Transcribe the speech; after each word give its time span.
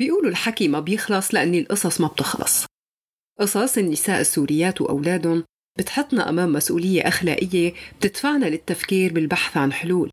بيقولوا 0.00 0.30
الحكي 0.30 0.68
ما 0.68 0.80
بيخلص 0.80 1.34
لأن 1.34 1.54
القصص 1.54 2.00
ما 2.00 2.06
بتخلص. 2.06 2.66
قصص 3.40 3.78
النساء 3.78 4.20
السوريات 4.20 4.80
وأولادهم 4.80 5.44
بتحطنا 5.78 6.28
أمام 6.28 6.52
مسؤولية 6.52 7.08
أخلاقية 7.08 7.72
بتدفعنا 7.98 8.46
للتفكير 8.46 9.12
بالبحث 9.12 9.56
عن 9.56 9.72
حلول. 9.72 10.10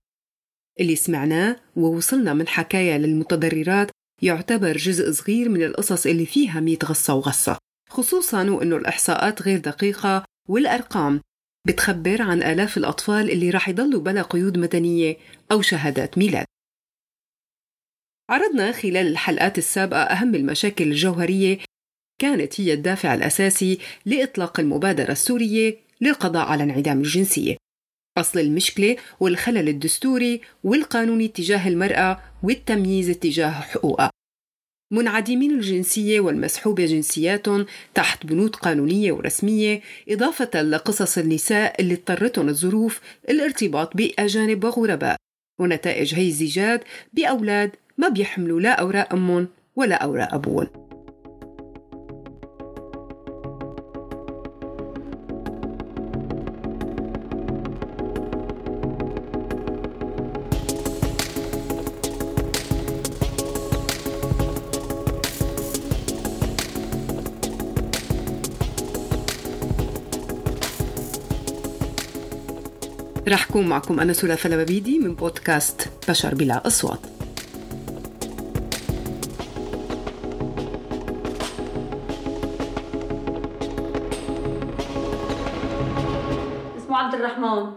اللي 0.80 0.96
سمعناه 0.96 1.56
ووصلنا 1.76 2.34
من 2.34 2.48
حكاية 2.48 2.98
للمتضررات 2.98 3.92
يعتبر 4.22 4.78
جزء 4.78 5.12
صغير 5.12 5.50
من 5.50 5.64
القصص 5.64 6.06
اللي 6.06 6.26
فيها 6.26 6.60
مية 6.60 6.80
غصة 6.86 7.14
وغصة 7.14 7.58
خصوصا 7.90 8.50
وأنه 8.50 8.76
الإحصاءات 8.76 9.42
غير 9.42 9.60
دقيقة 9.60 10.26
والأرقام 10.50 11.22
بتخبر 11.68 12.22
عن 12.22 12.44
آلاف 12.44 12.78
الأطفال 12.78 13.32
اللي 13.32 13.50
راح 13.50 13.70
يضلوا 13.70 14.02
بلا 14.02 14.22
قيود 14.22 14.58
مدنية 14.58 15.18
أو 15.52 15.62
شهادات 15.62 16.18
ميلاد. 16.18 16.46
عرضنا 18.30 18.72
خلال 18.72 19.08
الحلقات 19.08 19.58
السابقة 19.58 20.02
أهم 20.02 20.36
المشاكل 20.36 20.84
الجوهرية 20.88 21.58
كانت 22.22 22.62
هي 22.62 22.74
الدافع 22.74 23.14
الأساسي 23.14 23.80
لإطلاق 24.06 24.60
المبادرة 24.60 25.12
السورية 25.12 25.78
للقضاء 26.02 26.48
على 26.48 26.64
انعدام 26.64 26.98
الجنسية. 26.98 27.58
أصل 28.18 28.40
المشكلة 28.40 28.96
والخلل 29.20 29.70
الدستوري 29.70 30.42
والقانوني 30.64 31.28
تجاه 31.28 31.68
المرأة 31.68 32.20
والتمييز 32.44 33.08
تجاه 33.10 33.52
حقوقها. 33.52 34.10
منعدمين 34.92 35.52
الجنسية 35.52 36.20
والمسحوبة 36.20 36.86
جنسياتهم 36.86 37.66
تحت 37.94 38.26
بنود 38.26 38.56
قانونية 38.56 39.12
ورسمية 39.12 39.82
إضافة 40.10 40.62
لقصص 40.62 41.18
النساء 41.18 41.82
اللي 41.82 41.94
اضطرتهم 41.94 42.50
الظروف 42.50 43.02
الارتباط 43.30 43.98
بأجانب 43.98 44.64
وغرباء 44.64 45.18
ونتائج 45.60 46.16
هي 46.16 46.28
الزيجات 46.28 46.84
بأولاد 47.14 47.72
ما 47.98 48.10
بيحملوا 48.10 48.62
لا 48.62 48.72
أوراق 48.72 49.14
أمهم 49.14 49.48
ولا 49.76 49.96
أوراق 49.96 50.34
أبوهم. 50.34 50.68
رح 73.28 73.46
كون 73.46 73.68
معكم 73.68 74.00
أنا 74.00 74.14
سولا 74.14 74.36
فلبابيدي 74.36 75.00
من 75.00 75.16
بودكاست 75.16 75.90
بشر 76.10 76.36
بلا 76.36 76.68
أصوات. 76.68 77.17
عبد 86.98 87.14
الرحمن. 87.14 87.74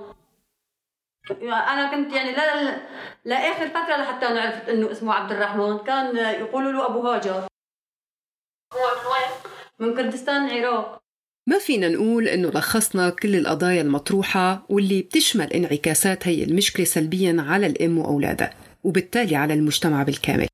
أنا 1.42 1.90
كنت 1.90 2.12
يعني 2.12 2.32
لا 2.32 2.76
لاخر 3.24 3.68
فترة 3.68 3.96
لحتى 3.96 4.26
أنا 4.26 4.40
عرفت 4.40 4.68
إنه 4.68 4.92
اسمه 4.92 5.14
عبد 5.14 5.32
الرحمن. 5.32 5.78
كان 5.78 6.16
يقولوا 6.16 6.72
له 6.72 6.86
أبو 6.86 7.08
هاجر. 7.08 7.46
هو 8.72 8.78
من 8.78 9.06
وين؟ 9.12 9.30
من 9.78 9.96
كردستان 9.96 10.44
العراق. 10.44 11.00
ما 11.46 11.58
فينا 11.58 11.88
نقول 11.88 12.28
إنه 12.28 12.48
لخصنا 12.48 13.10
كل 13.10 13.36
القضايا 13.36 13.82
المطروحة 13.82 14.66
واللي 14.68 15.02
بتشمل 15.02 15.52
انعكاسات 15.52 16.28
هي 16.28 16.44
المشكلة 16.44 16.84
سلبيا 16.84 17.36
على 17.48 17.66
الأم 17.66 17.98
وأولادها 17.98 18.54
وبالتالي 18.84 19.36
على 19.36 19.54
المجتمع 19.54 20.02
بالكامل. 20.02 20.48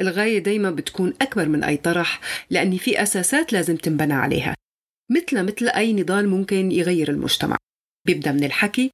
الغاية 0.00 0.38
دايما 0.38 0.70
بتكون 0.70 1.14
أكبر 1.22 1.48
من 1.48 1.64
أي 1.64 1.76
طرح 1.76 2.20
لأن 2.50 2.76
في 2.76 3.02
أساسات 3.02 3.52
لازم 3.52 3.76
تنبنى 3.76 4.14
عليها. 4.14 4.54
مثل 5.10 5.44
مثل 5.44 5.68
أي 5.68 5.92
نضال 5.92 6.28
ممكن 6.28 6.72
يغير 6.72 7.10
المجتمع. 7.10 7.56
بيبدأ 8.06 8.32
من 8.32 8.44
الحكي 8.44 8.90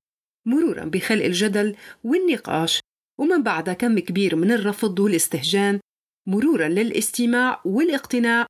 مرورا 0.47 0.85
بخلق 0.85 1.25
الجدل 1.25 1.77
والنقاش 2.05 2.81
ومن 3.21 3.43
بعدها 3.43 3.75
كم 3.75 3.99
كبير 3.99 4.37
من 4.37 4.53
الرفض 4.53 5.01
والاستهجان 5.01 5.81
مرورا 6.29 6.69
للاستماع 6.69 7.61
والاقتناع 7.65 8.47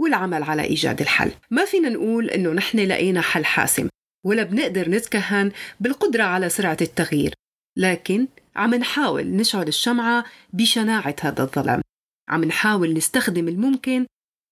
والعمل 0.00 0.42
على 0.42 0.62
إيجاد 0.62 1.00
الحل. 1.00 1.32
ما 1.50 1.64
فينا 1.64 1.88
نقول 1.88 2.30
إنه 2.30 2.52
نحن 2.52 2.78
لقينا 2.78 3.20
حل 3.20 3.44
حاسم 3.44 3.88
ولا 4.26 4.42
بنقدر 4.42 4.90
نتكهن 4.90 5.52
بالقدرة 5.80 6.22
على 6.22 6.48
سرعة 6.48 6.76
التغيير 6.80 7.34
لكن 7.78 8.28
عم 8.56 8.74
نحاول 8.74 9.26
نشعل 9.26 9.68
الشمعة 9.68 10.24
بشناعة 10.52 11.16
هذا 11.20 11.42
الظلام. 11.42 11.80
عم 12.28 12.44
نحاول 12.44 12.94
نستخدم 12.94 13.48
الممكن 13.48 14.06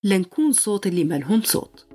لنكون 0.05 0.53
صوت 0.53 0.87
اللي 0.87 1.05
ملهم 1.05 1.43
صوت. 1.43 1.90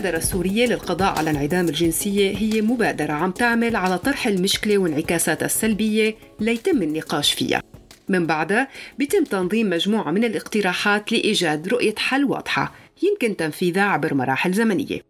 المبادرة 0.00 0.18
السورية 0.22 0.66
للقضاء 0.66 1.18
على 1.18 1.30
انعدام 1.30 1.68
الجنسية 1.68 2.36
هي 2.36 2.62
مبادرة 2.62 3.12
عم 3.12 3.30
تعمل 3.30 3.76
على 3.76 3.98
طرح 3.98 4.26
المشكلة 4.26 4.78
وانعكاساتها 4.78 5.46
السلبية 5.46 6.16
ليتم 6.40 6.82
النقاش 6.82 7.32
فيها. 7.32 7.62
من 8.08 8.26
بعدها 8.26 8.68
بيتم 8.98 9.24
تنظيم 9.24 9.70
مجموعة 9.70 10.10
من 10.10 10.24
الاقتراحات 10.24 11.12
لإيجاد 11.12 11.68
رؤية 11.68 11.94
حل 11.98 12.24
واضحة 12.24 12.74
يمكن 13.02 13.36
تنفيذها 13.36 13.82
عبر 13.82 14.14
مراحل 14.14 14.52
زمنية. 14.52 15.00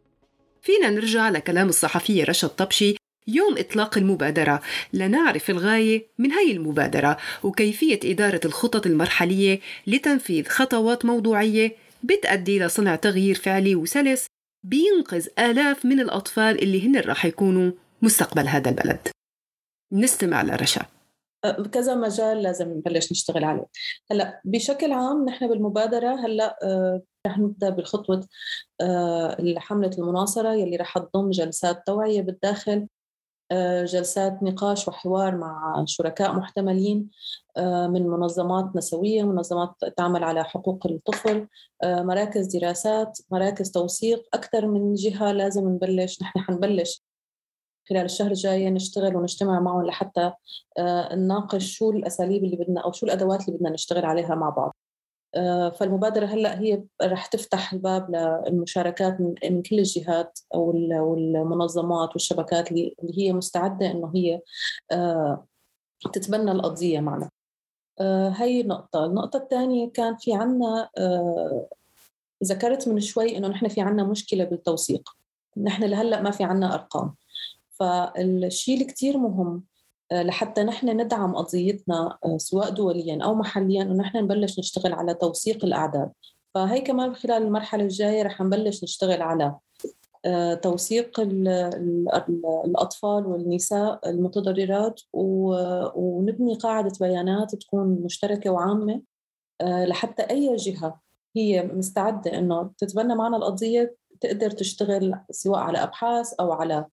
فينا 0.63 0.91
نرجع 0.91 1.29
لكلام 1.29 1.69
الصحفية 1.69 2.25
رشا 2.25 2.47
الطبشي 2.47 2.95
يوم 3.29 3.59
إطلاق 3.59 3.99
المبادرة. 3.99 4.61
لنعرف 4.93 5.51
الغاية 5.51 6.07
من 6.19 6.33
هاي 6.33 6.53
المبادرة 6.53 7.17
وكيفية 7.43 8.01
إدارة 8.05 8.41
الخطط 8.45 8.87
المرحلية 8.87 9.61
لتنفيذ 9.87 10.45
خطوات 10.49 11.05
موضوعية 11.05 11.77
بتأدي 12.03 12.59
لصنع 12.59 12.97
تغيير 12.97 13.35
فعلي 13.35 13.75
وسلس 13.75 14.30
بينقذ 14.63 15.29
آلاف 15.39 15.85
من 15.87 16.01
الأطفال 16.01 16.63
اللي 16.63 16.87
هن 16.87 17.01
راح 17.01 17.25
يكونوا 17.25 17.73
مستقبل 18.03 18.49
هذا 18.49 18.71
البلد. 18.71 19.09
نستمع 19.93 20.43
لرشا. 20.43 20.87
بكذا 21.45 21.95
مجال 21.95 22.43
لازم 22.43 22.69
نبلش 22.69 23.13
نشتغل 23.13 23.45
عليه. 23.45 23.67
هلأ 24.11 24.41
بشكل 24.45 24.93
عام 24.93 25.25
نحن 25.25 25.49
بالمبادرة 25.49 26.27
هلأ 26.27 26.59
آه، 26.63 27.03
رح 27.27 27.39
نبدأ 27.39 27.71
بخطوه 27.71 28.27
آه، 28.81 29.55
حملة 29.59 29.91
المناصرة 29.99 30.55
يلي 30.55 30.77
رح 30.77 30.99
تضم 30.99 31.31
جلسات 31.31 31.87
توعية 31.87 32.21
بالداخل 32.23 32.89
جلسات 33.85 34.43
نقاش 34.43 34.89
وحوار 34.89 35.37
مع 35.37 35.85
شركاء 35.87 36.33
محتملين 36.37 37.11
آه، 37.57 37.87
من 37.87 38.09
منظمات 38.09 38.77
نسوية 38.77 39.23
منظمات 39.23 39.75
تعمل 39.97 40.25
على 40.25 40.45
حقوق 40.45 40.87
الطفل 40.87 41.49
آه، 41.83 42.03
مراكز 42.03 42.57
دراسات 42.57 43.19
مراكز 43.31 43.71
توثيق. 43.71 44.29
أكثر 44.35 44.67
من 44.67 44.95
جهة 44.95 45.33
لازم 45.33 45.69
نبلش 45.69 46.23
نحن 46.23 46.39
حنبلش 46.39 47.03
خلال 47.89 48.05
الشهر 48.05 48.31
الجاي 48.31 48.71
نشتغل 48.71 49.17
ونجتمع 49.17 49.61
معهم 49.61 49.87
لحتى 49.87 50.33
نناقش 51.13 51.65
شو 51.65 51.91
الأساليب 51.91 52.45
اللي 52.45 52.57
بدنا 52.57 52.81
أو 52.81 52.93
شو 52.93 53.07
الأدوات 53.07 53.49
اللي 53.49 53.59
بدنا 53.59 53.71
نشتغل 53.71 54.05
عليها 54.05 54.35
مع 54.35 54.51
بعض. 54.51 54.77
فالمبادرة 55.79 56.27
هلأ 56.27 56.61
هي 56.61 56.83
رح 57.03 57.27
تفتح 57.27 57.73
الباب 57.73 58.11
للمشاركات 58.11 59.21
من 59.21 59.63
كل 59.63 59.79
الجهات 59.79 60.39
أو 60.55 60.71
المنظمات 61.17 62.13
والشبكات 62.13 62.73
اللي 62.73 62.95
هي 63.19 63.33
مستعدة 63.33 63.91
إنه 63.91 64.13
هي 64.15 64.41
تتبنى 66.13 66.53
القضية 66.53 67.01
معنا. 67.01 67.31
هاي 68.31 68.63
نقطة. 68.63 69.07
النقطة 69.07 69.37
الثانية 69.37 69.91
كان 69.91 70.17
في 70.17 70.35
عنا 70.35 70.89
ذكرت 72.45 72.89
من 72.89 73.01
شوي 73.01 73.37
إنه 73.37 73.49
نحن 73.49 73.69
في 73.69 73.81
عنا 73.81 74.05
مشكلة 74.05 74.45
بالتوثيق. 74.45 75.11
نحن 75.57 75.85
لهلأ 75.85 76.23
ما 76.23 76.31
في 76.31 76.45
عنا 76.45 76.75
أرقام. 76.75 77.15
فالشيء 77.71 78.75
اللي 78.75 78.85
كتير 78.85 79.19
مهم 79.19 79.57
آه، 79.57 79.80
لحتى 80.13 80.63
نحن 80.63 81.01
ندعم 81.01 81.37
قضيتنا 81.37 82.19
آه، 82.25 82.39
سواء 82.39 82.71
دوليا 82.71 83.25
أو 83.25 83.35
محليا 83.35 83.83
إنه 83.83 83.95
نحن 83.95 84.19
نبلش 84.19 84.59
نشتغل 84.59 84.93
على 84.93 85.15
توثيق 85.15 85.65
الأعداد. 85.65 86.13
فهي 86.55 86.81
كمان 86.81 87.15
خلال 87.15 87.43
المرحلة 87.43 87.83
الجاية 87.83 88.23
رح 88.23 88.41
نبلش 88.41 88.85
نشتغل 88.85 89.23
على 89.23 89.57
آه، 90.25 90.55
توثيق 90.55 91.21
الأطفال 92.65 93.27
والنساء 93.27 94.11
المتضررات 94.11 95.01
ونبني 95.13 96.55
قاعدة 96.55 96.93
بيانات 97.01 97.55
تكون 97.55 97.87
مشتركة 98.05 98.51
وعامة 98.51 99.03
لحتى 99.63 100.23
أي 100.23 100.57
جهة 100.57 101.01
هي 101.37 101.63
مستعدة 101.63 102.39
إنه 102.39 102.71
تتبنى 102.79 103.15
معنا 103.15 103.37
القضية 103.37 103.97
تقدر 104.21 104.51
تشتغل 104.51 105.21
سواء 105.31 105.59
على 105.59 105.83
أبحاث 105.83 106.35
أو 106.41 106.53
على 106.53 106.87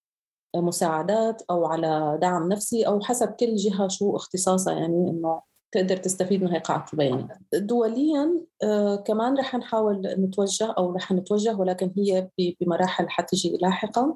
مساعدات 0.56 1.42
أو 1.50 1.66
على 1.66 2.18
دعم 2.22 2.50
نفسي 2.50 2.88
أو 2.88 3.02
حسب 3.02 3.28
كل 3.28 3.56
جهة 3.56 3.88
شو 3.88 4.16
اختصاصها 4.16 4.74
يعني 4.74 5.10
إنه 5.10 5.42
تقدر 5.72 5.98
تستفيد 5.98 6.44
من 6.44 6.52
هي 6.52 6.60
قاعدة 6.60 6.86
البيانات. 6.94 7.38
دوليا 7.54 8.46
آه 8.64 8.96
كمان 8.96 9.38
رح 9.38 9.56
نحاول 9.56 10.02
نتوجه 10.02 10.72
أو 10.78 10.92
رح 10.92 11.12
نتوجه 11.12 11.56
ولكن 11.56 11.92
هي 11.98 12.30
بمراحل 12.40 13.10
حتجي 13.10 13.58
لاحقا. 13.62 14.16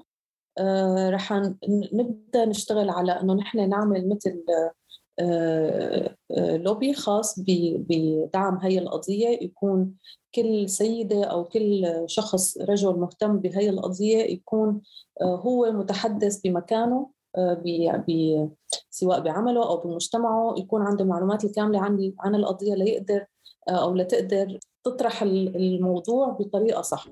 آه 0.57 1.09
رح 1.09 1.33
نبدأ 1.93 2.45
نشتغل 2.45 2.89
على 2.89 3.11
أنه 3.11 3.33
نحن 3.33 3.69
نعمل 3.69 4.09
مثل 4.09 4.43
لوبي 6.37 6.93
خاص 6.93 7.39
بدعم 7.39 8.57
هي 8.57 8.79
القضية 8.79 9.27
يكون 9.27 9.95
كل 10.35 10.69
سيدة 10.69 11.23
أو 11.23 11.43
كل 11.43 12.03
شخص 12.05 12.57
رجل 12.57 12.99
مهتم 12.99 13.37
بهي 13.37 13.69
القضية 13.69 14.17
يكون 14.17 14.81
آه، 15.21 15.35
هو 15.35 15.71
متحدث 15.71 16.41
بمكانه 16.41 17.09
آه، 17.37 17.63
سواء 18.89 19.19
بعمله 19.19 19.69
أو 19.69 19.77
بمجتمعه 19.77 20.55
يكون 20.57 20.81
عنده 20.81 21.03
المعلومات 21.03 21.45
الكاملة 21.45 21.79
عن 21.79 22.13
عن 22.19 22.35
القضية 22.35 22.73
ليقدر 22.73 23.25
آه، 23.69 23.83
أو 23.83 23.95
لتقدر 23.95 24.59
تطرح 24.83 25.23
الموضوع 25.23 26.29
بطريقة 26.29 26.81
صح. 26.81 27.07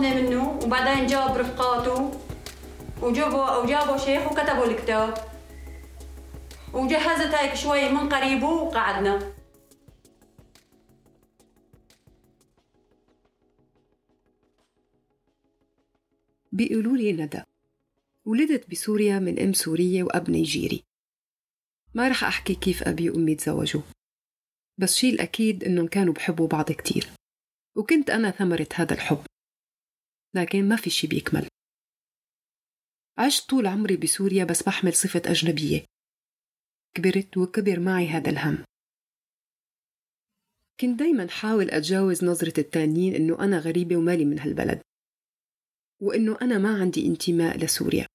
خطبني 0.00 0.22
منه 0.22 0.58
وبعدين 0.64 1.06
جاب 1.06 1.36
رفقاته 1.36 2.10
وجابوا 3.02 3.56
وجابوا 3.56 3.96
شيخ 3.96 4.32
وكتبوا 4.32 4.66
الكتاب. 4.66 5.14
وجهزت 6.72 7.34
هيك 7.34 7.54
شوي 7.54 7.88
من 7.88 8.08
قريبه 8.08 8.46
وقعدنا. 8.46 9.32
بيقولوا 16.52 16.96
لي 16.96 17.12
ندى 17.12 17.42
ولدت 18.24 18.70
بسوريا 18.70 19.18
من 19.18 19.38
أم 19.38 19.52
سورية 19.52 20.02
وأب 20.02 20.30
نيجيري. 20.30 20.84
ما 21.94 22.08
رح 22.08 22.24
أحكي 22.24 22.54
كيف 22.54 22.82
أبي 22.82 23.10
وأمي 23.10 23.34
تزوجوا. 23.34 23.82
بس 24.78 24.96
شي 24.96 25.10
الأكيد 25.10 25.64
إنهم 25.64 25.86
كانوا 25.86 26.14
بحبوا 26.14 26.48
بعض 26.48 26.72
كتير. 26.72 27.06
وكنت 27.74 28.10
أنا 28.10 28.30
ثمرة 28.30 28.68
هذا 28.74 28.94
الحب. 28.94 29.29
لكن 30.34 30.68
ما 30.68 30.76
في 30.76 30.90
شي 30.90 31.06
بيكمل. 31.06 31.48
عشت 33.18 33.50
طول 33.50 33.66
عمري 33.66 33.96
بسوريا 33.96 34.44
بس 34.44 34.62
بحمل 34.62 34.94
صفة 34.94 35.22
أجنبية. 35.26 35.84
كبرت 36.94 37.36
وكبر 37.36 37.80
معي 37.80 38.08
هذا 38.08 38.30
الهم. 38.30 38.64
كنت 40.80 40.98
دايما 40.98 41.28
حاول 41.28 41.70
أتجاوز 41.70 42.24
نظرة 42.24 42.60
التانيين 42.60 43.14
إنه 43.14 43.44
أنا 43.44 43.58
غريبة 43.58 43.96
ومالي 43.96 44.24
من 44.24 44.38
هالبلد. 44.38 44.82
وإنه 46.00 46.38
أنا 46.42 46.58
ما 46.58 46.80
عندي 46.80 47.06
انتماء 47.06 47.58
لسوريا. 47.58 48.06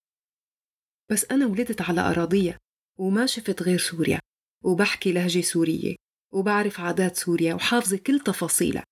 بس 1.12 1.26
أنا 1.26 1.46
ولدت 1.46 1.82
على 1.82 2.02
أراضية 2.02 2.58
وما 3.00 3.26
شفت 3.26 3.62
غير 3.62 3.80
سوريا. 3.80 4.20
وبحكي 4.64 5.12
لهجة 5.12 5.42
سورية. 5.42 5.96
وبعرف 6.34 6.80
عادات 6.80 7.16
سوريا 7.16 7.54
وحافظة 7.54 7.98
كل 7.98 8.20
تفاصيلها. 8.20 8.84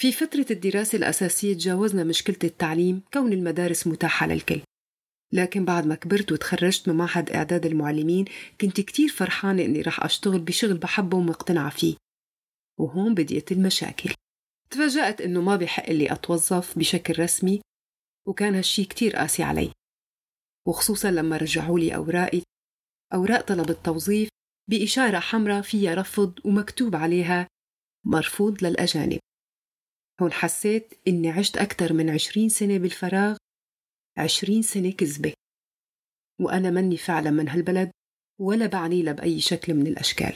في 0.00 0.12
فترة 0.12 0.46
الدراسة 0.50 0.98
الأساسية 0.98 1.54
تجاوزنا 1.54 2.04
مشكلة 2.04 2.36
التعليم 2.44 3.02
كون 3.12 3.32
المدارس 3.32 3.86
متاحة 3.86 4.26
للكل. 4.26 4.60
لكن 5.32 5.64
بعد 5.64 5.86
ما 5.86 5.94
كبرت 5.94 6.32
وتخرجت 6.32 6.88
من 6.88 6.94
معهد 6.94 7.30
إعداد 7.30 7.66
المعلمين 7.66 8.24
كنت 8.60 8.80
كتير 8.80 9.08
فرحانة 9.08 9.64
إني 9.64 9.82
رح 9.82 10.04
أشتغل 10.04 10.38
بشغل 10.38 10.78
بحبه 10.78 11.16
ومقتنعة 11.16 11.70
فيه. 11.70 11.96
وهون 12.78 13.14
بديت 13.14 13.52
المشاكل 13.52 14.14
تفاجأت 14.70 15.20
إنه 15.20 15.40
ما 15.40 15.56
بحق 15.56 15.90
لي 15.90 16.12
أتوظف 16.12 16.78
بشكل 16.78 17.22
رسمي 17.22 17.60
وكان 18.28 18.54
هالشي 18.54 18.84
كتير 18.84 19.16
قاسي 19.16 19.42
علي. 19.42 19.72
وخصوصا 20.68 21.10
لما 21.10 21.36
رجعوا 21.36 21.78
لي 21.78 21.94
أوراقي 21.94 22.42
أوراق 23.14 23.40
طلب 23.40 23.70
التوظيف 23.70 24.28
بإشارة 24.70 25.18
حمراء 25.18 25.62
فيها 25.62 25.94
رفض 25.94 26.38
ومكتوب 26.44 26.96
عليها 26.96 27.46
مرفوض 28.06 28.64
للأجانب. 28.64 29.20
هون 30.22 30.32
حسيت 30.32 30.94
إني 31.08 31.30
عشت 31.30 31.56
أكثر 31.56 31.92
من 31.92 32.10
عشرين 32.10 32.48
سنة 32.48 32.78
بالفراغ 32.78 33.36
عشرين 34.18 34.62
سنة 34.62 34.90
كذبة. 34.90 35.32
وأنا 36.40 36.70
مني 36.70 36.96
فعلا 36.96 37.30
من 37.30 37.48
هالبلد 37.48 37.90
ولا 38.40 38.66
بعني 38.66 39.02
لها 39.02 39.12
بأي 39.12 39.40
شكل 39.40 39.74
من 39.74 39.86
الأشكال. 39.86 40.34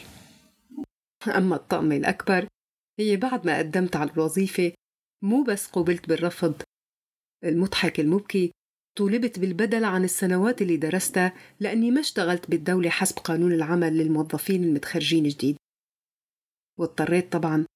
أما 1.29 1.57
الطقمة 1.57 1.97
الأكبر 1.97 2.49
هي 2.99 3.17
بعد 3.17 3.47
ما 3.47 3.59
قدمت 3.59 3.97
على 3.97 4.11
الوظيفة 4.11 4.73
مو 5.23 5.43
بس 5.43 5.67
قوبلت 5.67 6.09
بالرفض 6.09 6.63
المضحك 7.45 8.01
المبكي 8.01 8.53
طولبت 8.99 9.39
بالبدل 9.39 9.85
عن 9.85 10.05
السنوات 10.05 10.63
اللي 10.63 10.77
درستها 10.77 11.35
لأني 11.61 11.91
ما 11.91 12.01
اشتغلت 12.01 12.51
بالدولة 12.51 12.91
حسب 12.91 13.17
قانون 13.19 13.53
العمل 13.53 13.99
للموظفين 13.99 14.65
المتخرجين 14.65 15.29
جديد. 15.29 15.57
واضطريت 16.79 17.33
طبعا 17.33 17.67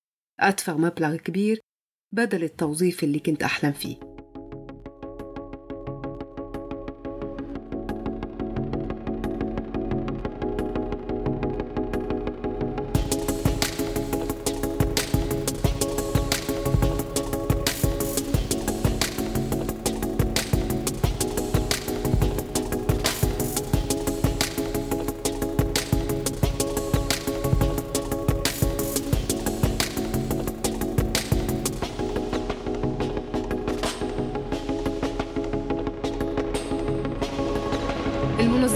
أدفع 0.40 0.76
مبلغ 0.76 1.16
كبير 1.16 1.60
بدل 2.12 2.44
التوظيف 2.44 3.04
اللي 3.04 3.18
كنت 3.18 3.42
أحلم 3.42 3.72
فيه. 3.72 4.07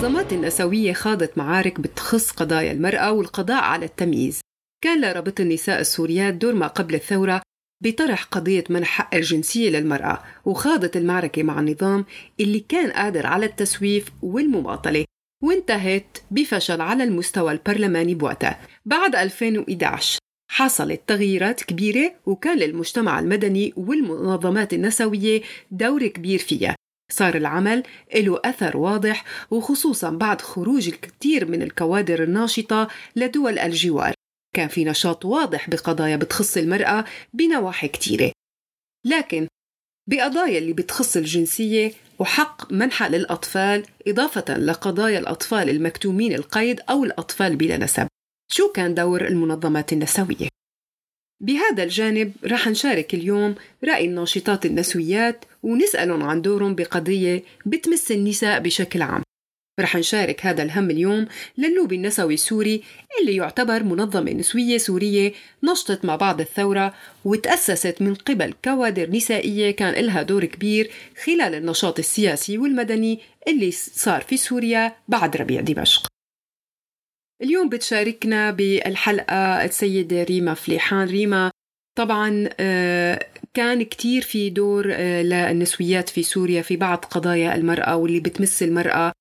المنظمات 0.02 0.32
النسوية 0.32 0.92
خاضت 0.92 1.38
معارك 1.38 1.80
بتخص 1.80 2.30
قضايا 2.30 2.72
المرأة 2.72 3.12
والقضاء 3.12 3.62
على 3.62 3.86
التمييز. 3.86 4.40
كان 4.84 5.00
لرابط 5.00 5.40
النساء 5.40 5.80
السوريات 5.80 6.34
دور 6.34 6.54
ما 6.54 6.66
قبل 6.66 6.94
الثورة 6.94 7.42
بطرح 7.84 8.24
قضية 8.24 8.64
منح 8.70 8.88
حق 8.88 9.14
الجنسية 9.14 9.70
للمرأة 9.70 10.22
وخاضت 10.44 10.96
المعركة 10.96 11.42
مع 11.42 11.60
النظام 11.60 12.04
اللي 12.40 12.60
كان 12.60 12.90
قادر 12.90 13.26
على 13.26 13.46
التسويف 13.46 14.08
والمماطلة 14.22 15.04
وانتهت 15.42 16.18
بفشل 16.30 16.80
على 16.80 17.04
المستوى 17.04 17.52
البرلماني 17.52 18.14
بوقتها 18.14 18.60
بعد 18.84 19.16
2011 19.16 20.18
حصلت 20.50 21.00
تغييرات 21.06 21.62
كبيرة 21.62 22.14
وكان 22.26 22.58
للمجتمع 22.58 23.18
المدني 23.18 23.72
والمنظمات 23.76 24.72
النسوية 24.74 25.42
دور 25.70 26.06
كبير 26.06 26.38
فيها. 26.38 26.74
صار 27.12 27.34
العمل 27.34 27.82
له 28.14 28.40
أثر 28.44 28.76
واضح 28.76 29.24
وخصوصا 29.50 30.10
بعد 30.10 30.40
خروج 30.40 30.88
الكثير 30.88 31.50
من 31.50 31.62
الكوادر 31.62 32.22
الناشطة 32.22 32.88
لدول 33.16 33.58
الجوار. 33.58 34.14
كان 34.56 34.68
في 34.68 34.84
نشاط 34.84 35.24
واضح 35.24 35.70
بقضايا 35.70 36.16
بتخص 36.16 36.56
المرأة 36.56 37.04
بنواحي 37.32 37.88
كثيرة. 37.88 38.32
لكن 39.06 39.48
بقضايا 40.10 40.58
اللي 40.58 40.72
بتخص 40.72 41.16
الجنسية 41.16 41.92
وحق 42.18 42.72
منحة 42.72 43.08
للأطفال 43.08 43.84
إضافة 44.08 44.58
لقضايا 44.58 45.18
الأطفال 45.18 45.70
المكتومين 45.70 46.32
القيد 46.32 46.80
أو 46.90 47.04
الأطفال 47.04 47.56
بلا 47.56 47.76
نسب. 47.76 48.08
شو 48.52 48.72
كان 48.72 48.94
دور 48.94 49.26
المنظمات 49.26 49.92
النسوية؟ 49.92 50.48
بهذا 51.42 51.82
الجانب 51.82 52.32
رح 52.44 52.68
نشارك 52.68 53.14
اليوم 53.14 53.54
رأي 53.84 54.04
الناشطات 54.04 54.66
النسويات 54.66 55.44
ونسألهم 55.62 56.22
عن 56.22 56.42
دورهم 56.42 56.74
بقضية 56.74 57.42
بتمس 57.66 58.12
النساء 58.12 58.60
بشكل 58.60 59.02
عام. 59.02 59.22
رح 59.80 59.96
نشارك 59.96 60.46
هذا 60.46 60.62
الهم 60.62 60.90
اليوم 60.90 61.26
للوبي 61.58 61.96
النسوي 61.96 62.34
السوري 62.34 62.82
اللي 63.20 63.36
يعتبر 63.36 63.82
منظمة 63.82 64.32
نسوية 64.32 64.78
سورية 64.78 65.32
نشطت 65.62 66.04
مع 66.04 66.16
بعض 66.16 66.40
الثورة 66.40 66.94
وتأسست 67.24 67.96
من 68.00 68.14
قبل 68.14 68.54
كوادر 68.64 69.10
نسائية 69.10 69.70
كان 69.70 70.04
لها 70.04 70.22
دور 70.22 70.44
كبير 70.44 70.90
خلال 71.24 71.54
النشاط 71.54 71.98
السياسي 71.98 72.58
والمدني 72.58 73.20
اللي 73.48 73.70
صار 73.70 74.20
في 74.20 74.36
سوريا 74.36 74.92
بعد 75.08 75.36
ربيع 75.36 75.60
دمشق. 75.60 76.11
اليوم 77.42 77.68
بتشاركنا 77.68 78.50
بالحلقة 78.50 79.64
السيدة 79.64 80.22
ريما 80.22 80.54
فليحان. 80.54 81.08
ريما 81.08 81.50
طبعا 81.98 82.48
كان 83.54 83.82
كتير 83.82 84.22
في 84.22 84.50
دور 84.50 84.86
للنسويات 84.96 86.08
في 86.08 86.22
سوريا 86.22 86.62
في 86.62 86.76
بعض 86.76 86.98
قضايا 86.98 87.54
المرأة 87.54 87.96
واللي 87.96 88.20
بتمس 88.20 88.62
المرأة 88.62 89.12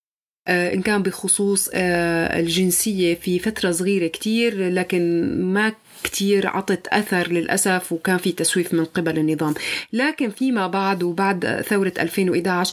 إن 0.50 0.82
كان 0.82 1.04
بخصوص 1.04 1.70
الجنسية 1.74 3.16
في 3.16 3.40
فترة 3.40 3.72
صغيرة 3.72 4.08
كتير 4.08 4.70
لكن 4.70 5.32
ما 5.42 5.74
كتير 6.04 6.48
عطت 6.48 6.88
أثر 6.88 7.32
للأسف 7.32 7.92
وكان 7.92 8.18
في 8.18 8.32
تسويف 8.32 8.74
من 8.74 8.86
قبل 8.86 9.18
النظام. 9.20 9.54
لكن 9.94 10.30
فيما 10.30 10.68
بعد 10.68 11.04
وبعد 11.04 11.62
ثورة 11.70 11.94
2011 12.00 12.72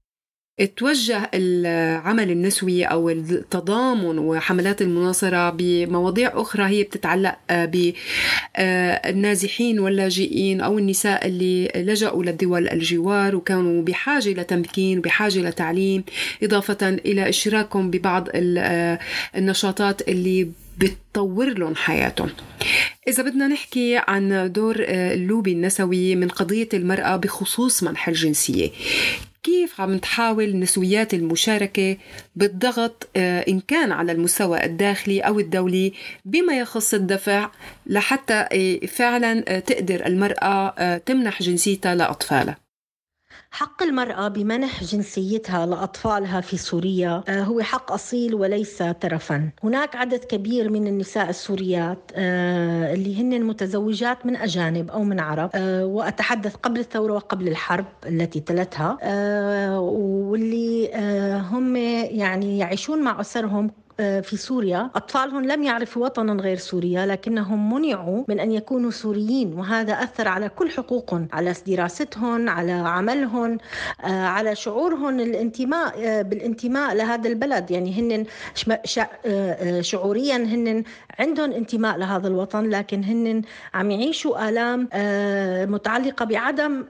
توجه 0.66 1.30
العمل 1.34 2.30
النسوي 2.30 2.84
أو 2.84 3.10
التضامن 3.10 4.18
وحملات 4.18 4.82
المناصرة 4.82 5.50
بمواضيع 5.50 6.32
أخرى 6.34 6.64
هي 6.64 6.82
بتتعلق 6.82 7.36
بالنازحين 8.58 9.80
واللاجئين 9.80 10.60
أو 10.60 10.78
النساء 10.78 11.26
اللي 11.26 11.72
لجأوا 11.76 12.24
لدول 12.24 12.68
الجوار 12.68 13.36
وكانوا 13.36 13.82
بحاجة 13.82 14.28
لتمكين 14.28 15.00
بحاجة 15.00 15.38
لتعليم 15.38 16.04
إضافة 16.42 16.88
إلى 16.88 17.28
اشتراكهم 17.28 17.90
ببعض 17.90 18.28
النشاطات 19.36 20.08
اللي 20.08 20.48
بتطور 20.78 21.58
لهم 21.58 21.74
حياتهم. 21.74 22.30
إذا 23.08 23.22
بدنا 23.22 23.46
نحكي 23.48 24.00
عن 24.08 24.52
دور 24.52 24.76
اللوبي 24.88 25.52
النسوي 25.52 26.16
من 26.16 26.28
قضية 26.28 26.68
المرأة 26.74 27.16
بخصوص 27.16 27.82
منح 27.82 28.08
الجنسية. 28.08 28.70
كيف 29.48 29.80
عم 29.80 29.98
تحاول 29.98 30.58
نسويات 30.58 31.14
المشاركة 31.14 31.96
بالضغط 32.36 33.08
آه، 33.16 33.44
إن 33.48 33.60
كان 33.60 33.92
على 33.92 34.12
المستوى 34.12 34.64
الداخلي 34.64 35.20
أو 35.20 35.40
الدولي 35.40 35.92
بما 36.24 36.58
يخص 36.58 36.94
الدفع 36.94 37.50
لحتى 37.86 38.34
آه، 38.52 38.86
فعلا 38.86 39.44
آه، 39.48 39.58
تقدر 39.58 40.06
المرأة 40.06 40.96
تمنح 40.98 41.42
جنسيتها 41.42 41.94
لأطفالها. 41.94 42.67
حق 43.50 43.82
المرأة 43.82 44.28
بمنح 44.28 44.84
جنسيتها 44.84 45.66
لأطفالها 45.66 46.40
في 46.40 46.56
سوريا 46.56 47.22
آه، 47.28 47.42
هو 47.42 47.60
حق 47.60 47.92
أصيل 47.92 48.34
وليس 48.34 48.78
ترفا 49.00 49.50
هناك 49.64 49.96
عدد 49.96 50.24
كبير 50.24 50.70
من 50.70 50.86
النساء 50.86 51.30
السوريات 51.30 51.98
آه، 52.14 52.94
اللي 52.94 53.20
هن 53.20 53.42
متزوجات 53.42 54.26
من 54.26 54.36
أجانب 54.36 54.90
أو 54.90 55.04
من 55.04 55.20
عرب 55.20 55.50
آه، 55.54 55.86
وأتحدث 55.86 56.54
قبل 56.54 56.80
الثورة 56.80 57.12
وقبل 57.12 57.48
الحرب 57.48 57.86
التي 58.06 58.40
تلتها 58.40 58.98
واللي 59.78 60.90
هم 61.50 61.76
يعني 61.76 62.58
يعيشون 62.58 63.02
مع 63.02 63.20
أسرهم 63.20 63.70
في 63.98 64.36
سوريا. 64.36 64.90
أطفالهم 64.94 65.44
لم 65.44 65.62
يعرفوا 65.62 66.04
وطنا 66.04 66.42
غير 66.42 66.56
سوريا 66.56 67.06
لكنهم 67.06 67.74
منعوا 67.74 68.24
من 68.28 68.40
أن 68.40 68.52
يكونوا 68.52 68.90
سوريين 68.90 69.52
وهذا 69.58 69.92
أثر 69.92 70.28
على 70.28 70.48
كل 70.48 70.70
حقوقهم 70.70 71.28
على 71.32 71.54
دراستهم 71.66 72.48
على 72.48 72.72
عملهم 72.72 73.58
آه، 74.04 74.06
على 74.06 74.54
شعورهم 74.54 75.20
الانتماء 75.20 75.94
آه، 75.98 76.22
بالانتماء 76.22 76.94
لهذا 76.94 77.28
البلد. 77.28 77.70
يعني 77.70 77.92
هن 78.00 78.24
شعوريا 79.82 80.36
هن 80.36 80.84
عندهم 81.18 81.52
انتماء 81.52 81.96
لهذا 81.96 82.28
الوطن 82.28 82.70
لكن 82.70 83.04
هن 83.04 83.42
عم 83.74 83.90
يعيشوا 83.90 84.48
آلام 84.48 84.88
متعلقة 85.72 86.24
بعدم 86.24 86.84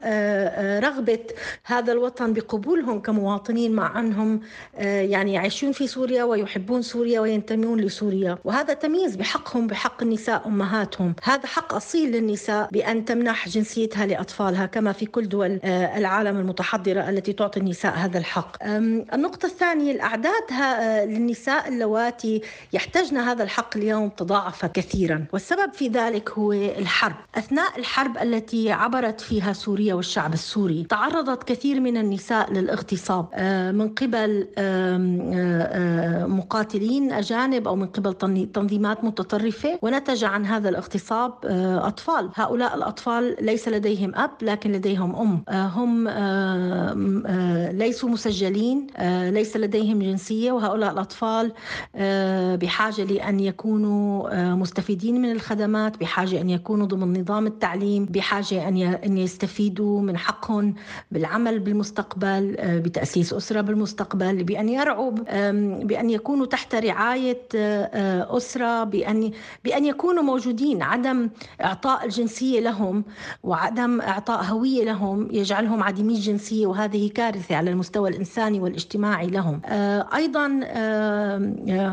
رغبة 0.84 1.24
هذا 1.64 1.92
الوطن 1.92 2.32
بقبولهم 2.32 3.00
كمواطنين 3.00 3.72
مع 3.72 4.00
أنهم 4.00 4.40
يعني 4.78 5.32
يعيشون 5.32 5.72
في 5.72 5.86
سوريا 5.86 6.24
ويحبون 6.24 6.82
سوريا 6.82 6.97
سوريا 6.98 7.20
وينتمون 7.20 7.80
لسوريا. 7.80 8.38
وهذا 8.44 8.74
تمييز 8.74 9.16
بحقهم 9.16 9.66
بحق 9.66 10.02
النساء 10.02 10.42
أمهاتهم. 10.46 11.14
هذا 11.22 11.46
حق 11.46 11.74
أصيل 11.74 12.12
للنساء 12.12 12.68
بأن 12.72 13.04
تمنح 13.04 13.48
جنسيتها 13.48 14.06
لأطفالها 14.06 14.66
كما 14.66 14.92
في 14.92 15.06
كل 15.06 15.28
دول 15.28 15.60
العالم 15.64 16.36
المتحضرة 16.38 17.08
التي 17.08 17.32
تعطي 17.32 17.60
النساء 17.60 17.94
هذا 17.94 18.18
الحق. 18.18 18.56
النقطة 19.14 19.46
الثانية 19.46 19.92
الأعداد 19.92 20.44
للنساء 21.08 21.68
اللواتي 21.68 22.42
يحتجن 22.72 23.16
هذا 23.16 23.42
الحق 23.42 23.76
اليوم 23.76 24.08
تضاعفت 24.08 24.72
كثيرا. 24.74 25.24
والسبب 25.32 25.72
في 25.72 25.88
ذلك 25.88 26.30
هو 26.30 26.52
الحرب. 26.52 27.16
أثناء 27.34 27.78
الحرب 27.78 28.18
التي 28.18 28.72
عبرت 28.72 29.20
فيها 29.20 29.52
سوريا 29.52 29.94
والشعب 29.94 30.34
السوري 30.34 30.86
تعرضت 30.88 31.42
كثير 31.44 31.80
من 31.80 31.96
النساء 31.96 32.52
للاغتصاب. 32.52 33.26
من 33.74 33.88
قبل 33.88 34.46
مقاتلين 36.38 36.87
ممثلين 36.88 37.12
أجانب 37.12 37.68
أو 37.68 37.76
من 37.76 37.86
قبل 37.86 38.14
تنظيمات 38.54 39.04
متطرفة 39.04 39.78
ونتج 39.82 40.24
عن 40.24 40.46
هذا 40.46 40.68
الاغتصاب 40.68 41.32
آه، 41.44 41.86
أطفال. 41.86 42.30
هؤلاء 42.34 42.76
الأطفال 42.76 43.36
ليس 43.40 43.68
لديهم 43.68 44.14
أب 44.14 44.30
لكن 44.42 44.72
لديهم 44.72 45.16
أم. 45.16 45.42
آه، 45.48 45.66
هم 45.66 46.08
آه، 46.08 47.72
ليسوا 47.72 48.08
مسجلين 48.08 48.86
ليس 49.30 49.56
لديهم 49.56 49.98
جنسية. 49.98 50.52
وهؤلاء 50.52 50.92
الأطفال 50.92 51.52
بحاجة 52.56 53.04
لأن 53.04 53.40
يكونوا 53.40 54.54
مستفيدين 54.54 55.22
من 55.22 55.32
الخدمات 55.32 56.00
بحاجة 56.00 56.40
أن 56.40 56.50
يكونوا 56.50 56.86
ضمن 56.86 57.20
نظام 57.20 57.46
التعليم 57.46 58.04
بحاجة 58.04 58.68
أن 58.68 59.18
يستفيدوا 59.18 60.00
من 60.00 60.16
حقهم 60.16 60.74
بالعمل 61.10 61.58
بالمستقبل 61.58 62.56
بتأسيس 62.84 63.32
أسرة 63.32 63.60
بالمستقبل 63.60 64.44
بأن 64.44 64.68
يرعوا 64.68 65.10
بأن 65.82 66.10
يكونوا 66.10 66.46
تحت 66.46 66.74
رعاية 66.78 67.42
آه، 67.54 67.90
آه، 67.94 68.36
أسرة 68.36 68.84
بأن 68.84 69.30
بأن 69.64 69.84
يكونوا 69.84 70.22
موجودين 70.22 70.82
عدم 70.82 71.30
إعطاء 71.64 72.04
الجنسية 72.04 72.60
لهم 72.60 73.04
وعدم 73.42 74.00
إعطاء 74.00 74.44
هوية 74.44 74.84
لهم 74.84 75.28
يجعلهم 75.32 75.82
عديمي 75.82 76.14
الجنسية 76.14 76.66
وهذه 76.66 77.10
كارثة 77.10 77.56
على 77.56 77.70
المستوى 77.70 78.10
الإنساني 78.10 78.60
والاجتماعي 78.60 79.26
لهم. 79.26 79.60
آه، 79.66 80.06
أيضا 80.14 80.46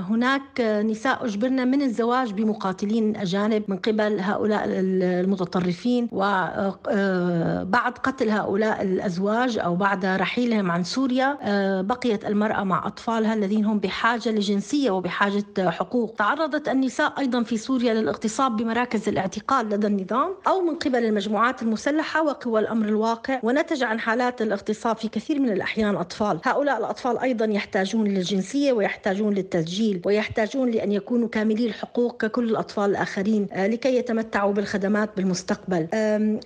هناك 0.09 0.61
نساء 0.61 1.25
أجبرن 1.25 1.67
من 1.67 1.81
الزواج 1.81 2.31
بمقاتلين 2.33 3.15
أجانب 3.15 3.63
من 3.67 3.77
قبل 3.77 4.19
هؤلاء 4.19 4.63
المتطرفين 4.67 6.09
وبعد 6.11 7.97
قتل 8.03 8.29
هؤلاء 8.29 8.81
الأزواج 8.81 9.57
أو 9.57 9.75
بعد 9.75 10.05
رحيلهم 10.05 10.71
عن 10.71 10.83
سوريا 10.83 11.37
بقيت 11.81 12.25
المرأة 12.25 12.63
مع 12.63 12.87
أطفالها 12.87 13.33
الذين 13.33 13.65
هم 13.65 13.79
بحاجة 13.79 14.29
لجنسية 14.29 14.75
جنسية 14.75 14.91
وبحاجة 14.91 15.70
حقوق. 15.70 16.15
تعرضت 16.17 16.67
النساء 16.70 17.13
أيضا 17.20 17.44
في 17.44 17.58
سوريا 17.58 17.94
للاغتصاب 17.94 18.58
بمراكز 18.58 19.10
الاعتقال 19.10 19.70
لدى 19.70 19.88
النظام 19.88 20.36
أو 20.48 20.62
من 20.62 20.75
قبل 20.75 21.05
المجموعات 21.05 21.62
المسلحة 21.62 22.24
وقوى 22.24 22.60
الأمر 22.60 22.88
الواقع 22.88 23.39
ونتج 23.44 23.84
عن 23.84 24.00
حالات 24.00 24.41
الاغتصاب 24.41 24.98
في 24.98 25.08
كثير 25.08 25.39
من 25.39 25.50
الأحيان 25.50 25.96
أطفال. 25.96 26.39
هؤلاء 26.46 26.77
الأطفال 26.77 27.20
أيضا 27.20 27.46
يحتاجون 27.46 28.08
للجنسية 28.08 28.74
ويحتاجون 28.74 29.34
للتسجيل 29.34 30.01
ويحتاجون 30.05 30.72
لأن 30.72 30.91
يكونوا 30.91 31.27
كاملي 31.27 31.65
الحقوق 31.65 32.17
ككل 32.22 32.50
الأطفال 32.50 32.89
الآخرين 32.91 33.48
آه، 33.53 33.67
لكي 33.67 33.96
يتمتعوا 33.96 34.53
بالخدمات 34.53 35.10
بالمستقبل. 35.17 35.88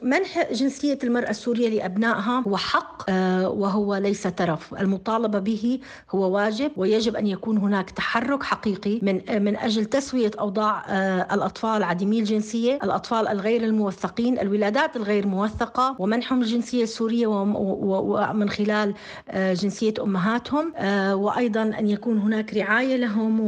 منح 0.01 0.51
جنسية 0.51 0.99
المرأة 1.03 1.29
السورية 1.29 1.69
لأبنائها 1.69 2.43
هو 2.47 2.57
حق 2.57 3.09
آه، 3.09 3.49
وهو 3.49 3.95
ليس 3.95 4.23
ترف. 4.23 4.73
المطالبة 4.73 5.39
به 5.39 5.79
هو 6.11 6.35
واجب 6.35 6.71
ويجب 6.77 7.15
أن 7.15 7.27
يكون 7.27 7.57
هناك 7.57 7.89
تحرك 7.89 8.08
تحرك 8.09 8.43
حقيقي 8.43 8.99
من 9.01 9.43
من 9.43 9.57
أجل 9.57 9.85
تسوية 9.85 10.31
أوضاع 10.39 10.85
آه، 10.89 11.27
الأطفال 11.33 11.83
عديمي 11.83 12.19
الجنسية، 12.19 12.79
الأطفال 12.83 13.27
الغير 13.27 13.63
الموثقين، 13.63 14.39
الولادات 14.39 14.95
الغير 14.95 15.27
موثقة 15.27 15.95
ومنحهم 15.99 16.41
الجنسية 16.41 16.83
السورية 16.83 17.27
ومن 17.27 18.49
خلال 18.49 18.93
آه، 19.29 19.53
جنسية 19.53 19.93
أمهاتهم 20.01 20.73
آه، 20.75 21.15
وأيضا 21.15 21.61
أن 21.61 21.89
يكون 21.89 22.17
هناك 22.17 22.53
رعاية 22.53 22.95
لهم 22.95 23.39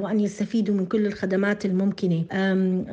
وأن 0.00 0.20
يستفيدوا 0.20 0.74
من 0.74 0.86
كل 0.86 1.06
الخدمات 1.06 1.64
الممكنة. 1.66 2.24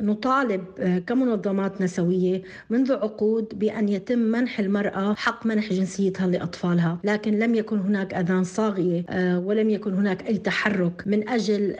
نطالب 0.00 0.64
كمنظمات 1.06 1.80
نسوية 1.80 2.42
منذ 2.70 2.92
عقود 2.92 3.58
بأن 3.58 3.88
يتم 3.88 4.18
منح 4.18 4.60
المرأة 4.60 5.14
حق 5.14 5.46
منح 5.46 5.72
جنسيتها 5.72 6.26
لأطفالها، 6.26 6.98
لكن 7.04 7.38
لم 7.38 7.54
يكن 7.54 7.78
هناك 7.78 8.14
أذان 8.14 8.44
صاغية 8.44 9.04
ولم 9.46 9.70
يكن 9.70 9.94
هناك 9.94 10.26
أي 10.26 10.38
تحرك 10.38 11.05
من 11.06 11.28
أجل 11.28 11.74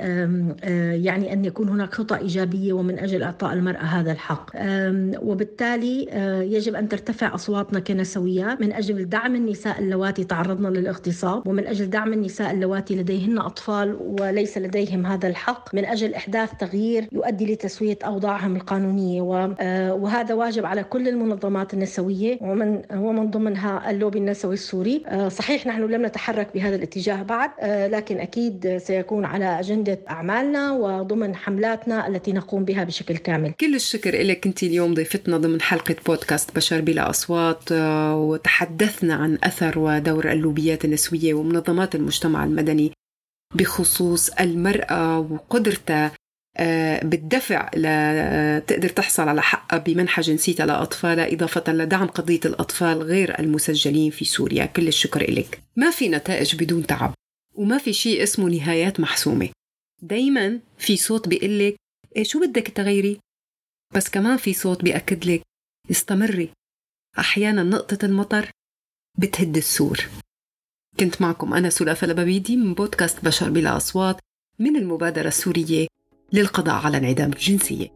يعني 1.04 1.32
أن 1.32 1.44
يكون 1.44 1.68
هناك 1.68 1.94
خطة 1.94 2.18
إيجابية 2.18 2.72
ومن 2.72 2.98
أجل 2.98 3.22
إعطاء 3.22 3.52
المرأة 3.52 3.82
هذا 3.82 4.12
الحق. 4.12 4.50
وبالتالي 5.22 6.06
يجب 6.52 6.74
أن 6.74 6.88
ترتفع 6.88 7.34
أصواتنا 7.34 7.80
كنسويات 7.80 8.60
من 8.60 8.72
أجل 8.72 9.08
دعم 9.08 9.34
النساء 9.34 9.78
اللواتي 9.78 10.24
تعرضن 10.24 10.72
للاغتصاب 10.72 11.46
ومن 11.46 11.66
أجل 11.66 11.90
دعم 11.90 12.12
النساء 12.12 12.50
اللواتي 12.50 12.96
لديهن 12.96 13.38
أطفال 13.38 13.96
وليس 14.00 14.58
لديهم 14.58 15.06
هذا 15.06 15.28
الحق. 15.28 15.74
من 15.74 15.84
أجل 15.84 16.14
إحداث 16.14 16.50
تغيير 16.60 17.08
يؤدي 17.12 17.52
لتسوية 17.52 17.98
أوضاعهم 18.06 18.56
القانونية. 18.56 19.22
وهذا 19.92 20.34
واجب 20.34 20.66
على 20.66 20.84
كل 20.84 21.08
المنظمات 21.08 21.74
النسوية. 21.74 22.38
ومن 22.40 22.82
ومن 22.94 23.30
ضمنها 23.30 23.90
اللوبي 23.90 24.18
النسوي 24.18 24.54
السوري. 24.54 25.02
صحيح 25.28 25.66
نحن 25.66 25.82
لم 25.82 26.06
نتحرك 26.06 26.48
بهذا 26.54 26.76
الاتجاه 26.76 27.22
بعد 27.22 27.50
لكن 27.92 28.18
أكيد 28.18 28.76
سيكون 28.76 29.15
تكون 29.16 29.24
على 29.24 29.60
أجندة 29.60 29.98
أعمالنا 30.10 30.72
وضمن 30.72 31.36
حملاتنا 31.36 32.08
التي 32.08 32.32
نقوم 32.32 32.64
بها 32.64 32.84
بشكل 32.84 33.16
كامل. 33.16 33.52
كل 33.52 33.74
الشكر 33.74 34.22
لك 34.22 34.46
أنت 34.46 34.62
اليوم 34.62 34.94
ضيفتنا 34.94 35.36
ضمن 35.36 35.60
حلقة 35.60 35.96
بودكاست 36.06 36.56
بشر 36.56 36.80
بلا 36.80 37.10
أصوات 37.10 37.72
آه، 37.72 38.16
وتحدثنا 38.16 39.14
عن 39.14 39.38
أثر 39.44 39.78
ودور 39.78 40.32
اللوبيات 40.32 40.84
النسوية 40.84 41.34
ومنظمات 41.34 41.94
المجتمع 41.94 42.44
المدني 42.44 42.92
بخصوص 43.54 44.28
المرأة 44.28 45.18
وقدرتها 45.18 46.12
آه، 46.56 47.04
بالدفع 47.04 47.70
لتقدر 47.76 48.88
تحصل 48.88 49.28
على 49.28 49.42
حقها 49.42 49.78
بمنحة 49.78 50.22
جنسيتها 50.22 50.66
لأطفالها 50.66 51.32
إضافة 51.32 51.72
لدعم 51.72 52.06
قضية 52.06 52.40
الأطفال 52.44 53.02
غير 53.02 53.38
المسجلين 53.38 54.10
في 54.10 54.24
سوريا. 54.24 54.66
كل 54.66 54.88
الشكر 54.88 55.20
إلك 55.20 55.62
ما 55.76 55.90
في 55.90 56.08
نتائج 56.08 56.56
بدون 56.56 56.86
تعب. 56.86 57.14
وما 57.56 57.78
في 57.78 57.92
شيء 57.92 58.22
اسمه 58.22 58.48
نهايات 58.48 59.00
محسومة. 59.00 59.48
دايما 60.02 60.60
في 60.78 60.96
صوت 60.96 61.28
بيقلك 61.28 61.76
إيه 62.16 62.24
شو 62.24 62.40
بدك 62.40 62.68
تغيري؟ 62.68 63.20
بس 63.94 64.08
كمان 64.08 64.36
في 64.36 64.52
صوت 64.54 64.82
بيأكد 64.84 65.24
لك 65.24 65.42
استمري. 65.90 66.50
أحيانا 67.18 67.62
نقطة 67.62 68.06
المطر 68.06 68.50
بتهد 69.18 69.56
السور. 69.56 70.00
كنت 71.00 71.22
معكم 71.22 71.54
أنا 71.54 71.70
سلافة 71.70 72.06
لبابيدي 72.06 72.56
من 72.56 72.74
بودكاست 72.74 73.24
بشر 73.24 73.50
بلا 73.50 73.76
أصوات 73.76 74.20
من 74.58 74.76
المبادرة 74.76 75.28
السورية 75.28 75.86
للقضاء 76.32 76.74
على 76.74 76.96
انعدام 76.96 77.32
الجنسيه 77.32 77.94